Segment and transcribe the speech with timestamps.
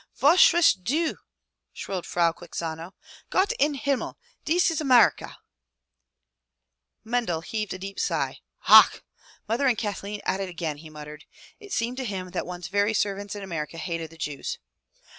[0.11, 1.17] '* '*Wos shreist du?
[1.75, 2.93] shrilled Frau Quixano.
[3.29, 4.17] Gott in Himmel!
[4.43, 5.35] dieses AmerikaJ'
[7.03, 8.39] Mendel heaved a deep sigh.
[8.67, 9.03] "Ach!
[9.47, 11.25] Mother and Kathleen at it again!'' he muttered.
[11.59, 14.57] It seemed to him that one's very servants in America hated the Jews.